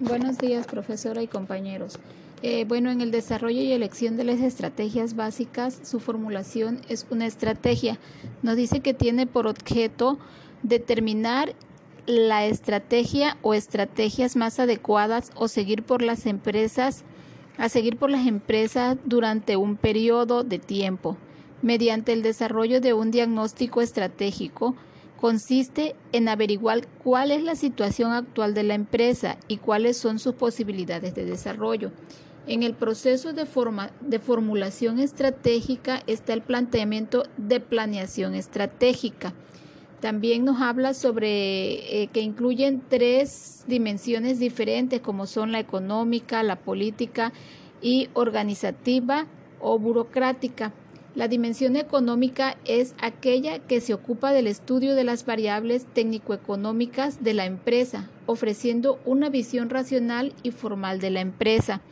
[0.00, 2.00] Buenos días, profesora y compañeros.
[2.42, 7.26] Eh, bueno, en el desarrollo y elección de las estrategias básicas, su formulación es una
[7.26, 8.00] estrategia.
[8.42, 10.18] Nos dice que tiene por objeto
[10.64, 11.54] determinar
[12.06, 17.04] la estrategia o estrategias más adecuadas o seguir por las empresas,
[17.56, 21.16] a seguir por las empresas durante un periodo de tiempo,
[21.62, 24.74] mediante el desarrollo de un diagnóstico estratégico
[25.24, 30.34] consiste en averiguar cuál es la situación actual de la empresa y cuáles son sus
[30.34, 31.92] posibilidades de desarrollo.
[32.46, 39.32] En el proceso de, forma, de formulación estratégica está el planteamiento de planeación estratégica.
[40.02, 46.56] También nos habla sobre eh, que incluyen tres dimensiones diferentes como son la económica, la
[46.56, 47.32] política
[47.80, 49.26] y organizativa
[49.58, 50.74] o burocrática.
[51.14, 57.34] La dimensión económica es aquella que se ocupa del estudio de las variables técnico-económicas de
[57.34, 61.82] la empresa, ofreciendo una visión racional y formal de la empresa.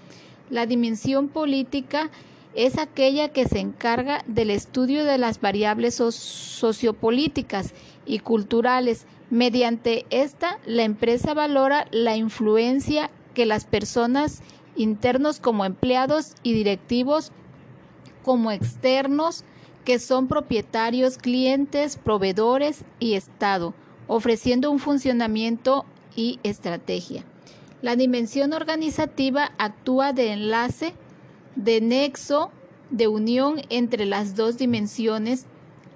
[0.51, 2.11] La dimensión política
[2.57, 9.07] es aquella que se encarga del estudio de las variables sociopolíticas y culturales.
[9.31, 14.43] Mediante esta, la empresa valora la influencia que las personas
[14.75, 17.31] internos como empleados y directivos
[18.23, 19.45] como externos
[19.85, 23.75] que son propietarios, clientes, proveedores y Estado,
[24.07, 25.85] ofreciendo un funcionamiento
[26.15, 27.25] y estrategia.
[27.81, 30.95] La dimensión organizativa actúa de enlace,
[31.57, 32.51] de nexo,
[32.91, 35.47] de unión entre las dos dimensiones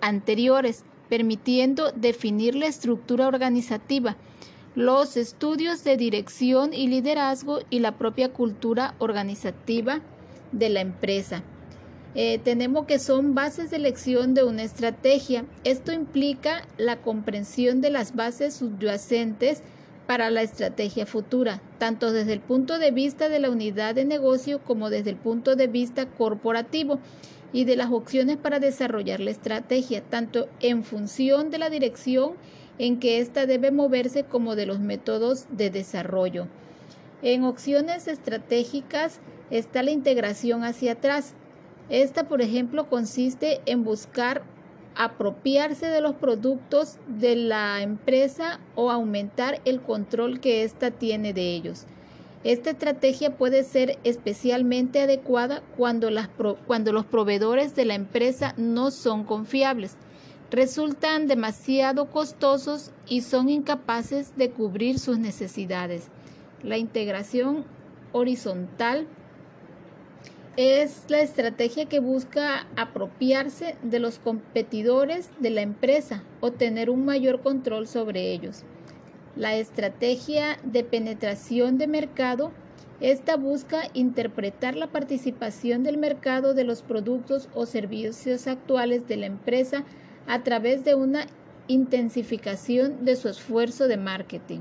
[0.01, 4.17] anteriores, permitiendo definir la estructura organizativa,
[4.75, 10.01] los estudios de dirección y liderazgo y la propia cultura organizativa
[10.53, 11.43] de la empresa.
[12.19, 15.45] Eh, tenemos que son bases de elección de una estrategia.
[15.65, 19.63] Esto implica la comprensión de las bases subyacentes
[20.07, 24.61] para la estrategia futura, tanto desde el punto de vista de la unidad de negocio
[24.61, 27.01] como desde el punto de vista corporativo
[27.53, 32.33] y de las opciones para desarrollar la estrategia, tanto en función de la dirección
[32.79, 36.47] en que ésta debe moverse como de los métodos de desarrollo.
[37.21, 41.35] En opciones estratégicas está la integración hacia atrás,
[41.89, 44.43] esta, por ejemplo, consiste en buscar
[44.97, 51.55] apropiarse de los productos de la empresa o aumentar el control que ésta tiene de
[51.55, 51.85] ellos.
[52.45, 56.09] Esta estrategia puede ser especialmente adecuada cuando,
[56.67, 59.97] cuando los proveedores de la empresa no son confiables,
[60.51, 66.09] resultan demasiado costosos y son incapaces de cubrir sus necesidades.
[66.63, 67.65] La integración
[68.13, 69.07] horizontal
[70.57, 77.05] es la estrategia que busca apropiarse de los competidores de la empresa o tener un
[77.05, 78.63] mayor control sobre ellos.
[79.37, 82.53] La estrategia de penetración de mercado,
[83.01, 89.27] esta busca interpretar la participación del mercado de los productos o servicios actuales de la
[89.27, 89.85] empresa
[90.27, 91.27] a través de una
[91.69, 94.61] intensificación de su esfuerzo de marketing.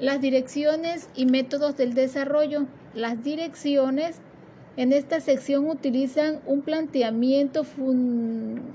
[0.00, 2.66] Las direcciones y métodos del desarrollo.
[2.94, 4.20] Las direcciones
[4.76, 7.64] en esta sección utilizan un planteamiento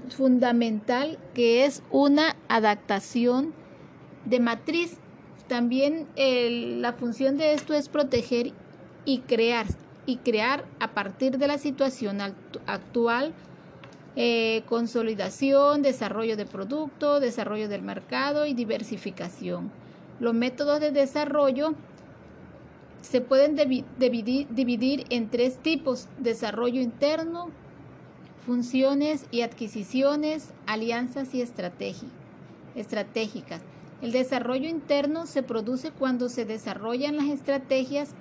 [0.10, 3.54] fundamental que es una adaptación
[4.26, 4.98] de matriz.
[5.48, 8.54] También la función de esto es proteger
[9.04, 9.66] y crear,
[10.06, 13.34] y crear a partir de la situación actual,
[14.16, 19.72] eh, consolidación, desarrollo de producto, desarrollo del mercado y diversificación.
[20.20, 21.74] Los métodos de desarrollo
[23.02, 27.50] se pueden dividir, en tres tipos, desarrollo interno,
[28.46, 32.12] funciones y adquisiciones, alianzas y estratégicas.
[34.02, 38.12] El desarrollo interno se produce cuando se desarrollan las estrategias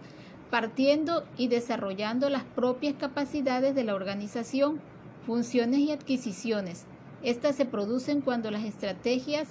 [0.51, 4.81] partiendo y desarrollando las propias capacidades de la organización,
[5.27, 6.87] funciones y adquisiciones.
[7.23, 9.49] Estas se producen cuando las estrategias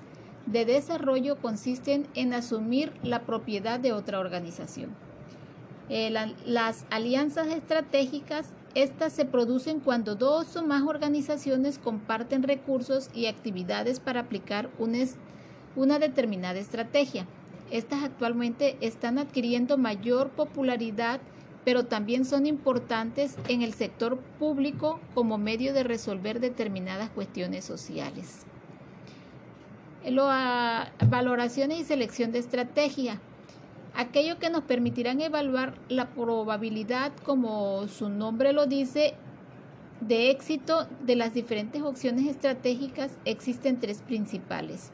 [0.47, 5.06] de desarrollo consisten en asumir la propiedad de otra organización.
[5.89, 6.13] Eh,
[6.45, 13.99] las alianzas estratégicas, estas se producen cuando dos o más organizaciones comparten recursos y actividades
[14.01, 14.69] para aplicar
[15.75, 17.25] una determinada estrategia.
[17.71, 21.21] Estas actualmente están adquiriendo mayor popularidad,
[21.63, 28.45] pero también son importantes en el sector público como medio de resolver determinadas cuestiones sociales.
[30.05, 33.19] La valoraciones y selección de estrategia
[33.97, 39.15] aquello que nos permitirán evaluar la probabilidad, como su nombre lo dice,
[40.01, 44.91] de éxito de las diferentes opciones estratégicas existen tres principales,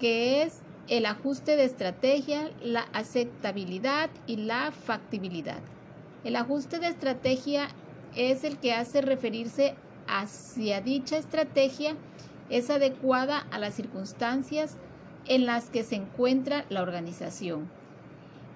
[0.00, 5.60] que es el ajuste de estrategia, la aceptabilidad y la factibilidad.
[6.24, 7.68] El ajuste de estrategia
[8.14, 9.74] es el que hace referirse
[10.08, 11.94] hacia dicha estrategia
[12.48, 14.76] es adecuada a las circunstancias
[15.28, 17.68] en las que se encuentra la organización.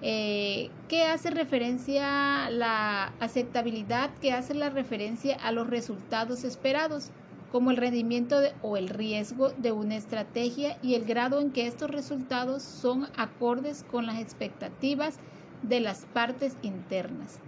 [0.01, 4.09] Eh, ¿Qué hace referencia la aceptabilidad?
[4.19, 7.11] que hace la referencia a los resultados esperados,
[7.51, 11.91] como el rendimiento o el riesgo de una estrategia y el grado en que estos
[11.91, 15.17] resultados son acordes con las expectativas
[15.61, 17.39] de las partes internas.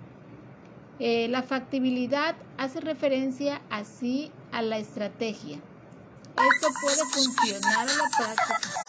[0.99, 5.57] Eh, la factibilidad hace referencia así a la estrategia.
[6.35, 8.82] Esto puede funcionar a la práctica